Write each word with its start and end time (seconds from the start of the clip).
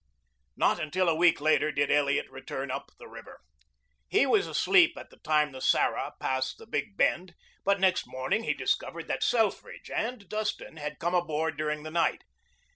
Not 0.55 0.91
till 0.91 1.07
a 1.07 1.13
week 1.15 1.39
later 1.39 1.71
did 1.71 1.91
Elliot 1.91 2.25
return 2.31 2.71
up 2.71 2.89
the 2.97 3.07
river. 3.07 3.39
He 4.07 4.25
was 4.25 4.47
asleep 4.47 4.97
at 4.97 5.11
the 5.11 5.17
time 5.19 5.51
the 5.51 5.61
Sarah 5.61 6.15
passed 6.19 6.57
the 6.57 6.65
big 6.65 6.97
bend, 6.97 7.35
but 7.63 7.79
next 7.79 8.07
morning 8.07 8.41
he 8.43 8.55
discovered 8.55 9.07
that 9.09 9.21
Selfridge 9.21 9.91
and 9.91 10.27
Dustin 10.27 10.77
had 10.77 10.97
come 10.97 11.13
aboard 11.13 11.55
during 11.55 11.83
the 11.83 11.91
night. 11.91 12.23